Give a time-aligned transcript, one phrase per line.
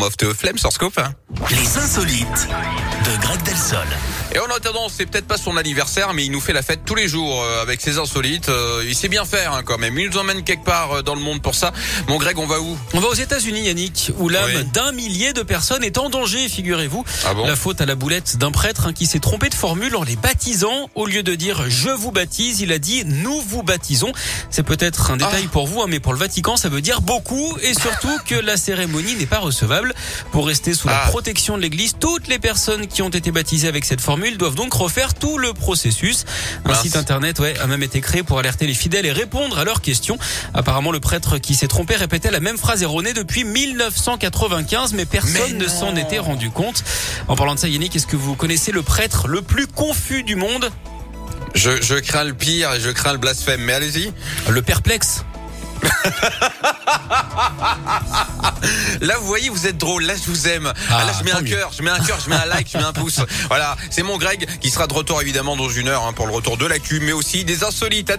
[0.00, 0.98] Mof Flemme sur Scope.
[1.50, 2.48] Les insolites
[3.04, 3.86] de Greg Delsol.
[4.32, 6.94] Et en attendant, c'est peut-être pas son anniversaire, mais il nous fait la fête tous
[6.94, 8.48] les jours euh, avec ses insolites.
[8.48, 9.98] Euh, il sait bien faire hein, quand même.
[9.98, 11.72] Il nous emmène quelque part euh, dans le monde pour ça.
[12.06, 12.78] Mon Greg, on va où?
[12.94, 14.64] On va aux États-Unis, Yannick, où l'âme Oui.
[14.72, 17.04] d'un millier de personnes est en danger, figurez-vous.
[17.26, 17.44] Ah bon?
[17.44, 20.14] La faute à la boulette d'un prêtre hein, qui s'est trompé de formule en les
[20.14, 20.88] baptisant.
[20.94, 24.12] Au lieu de dire je vous baptise, il a dit nous vous baptisons.
[24.48, 25.50] C'est peut-être un détail Ah.
[25.50, 28.56] pour vous, hein, mais pour le Vatican, ça veut dire beaucoup et surtout que la
[28.56, 29.92] cérémonie n'est pas recevable.
[30.30, 31.08] Pour rester sous la Ah.
[31.08, 34.72] protection de l'Église, toutes les personnes qui ont été baptisées avec cette formule doivent donc
[34.74, 36.24] refaire tout le processus.
[36.64, 39.64] Un site internet ouais, a même été créé pour alerter les fidèles et répondre à
[39.64, 40.18] leurs questions.
[40.54, 45.52] Apparemment, le prêtre qui s'est trompé répétait la même phrase erronée depuis 1995, mais personne
[45.52, 46.84] Mais ne s'en était rendu compte.
[47.28, 50.36] En parlant de ça, Yannick, est-ce que vous connaissez le prêtre le plus confus du
[50.36, 50.70] monde?
[51.54, 53.62] Je, je crains le pire et je crains le blasphème.
[53.62, 54.12] Mais allez-y.
[54.48, 55.24] Le perplexe.
[59.00, 60.04] Là, vous voyez, vous êtes drôle.
[60.04, 60.72] Là, je vous aime.
[60.90, 62.78] Ah, là, je mets un cœur, je mets un cœur, je mets un like, je
[62.78, 63.20] mets un pouce.
[63.48, 66.32] Voilà, c'est mon Greg qui sera de retour évidemment dans une heure hein, pour le
[66.32, 68.10] retour de l'actu, mais aussi des insolites.
[68.10, 68.18] À tout